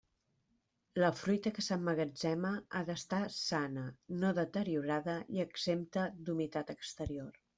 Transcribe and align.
La 1.01 1.09
fruita 1.17 1.51
que 1.57 1.63
s'emmagatzema 1.65 2.53
ha 2.79 2.81
d'estar 2.87 3.19
sana, 3.37 3.83
no 4.23 4.33
deteriorada 4.39 5.17
i 5.37 5.43
exempta 5.47 6.09
d'humitat 6.25 6.75
exterior. 6.79 7.41